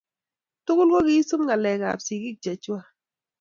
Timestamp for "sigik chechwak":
2.07-2.85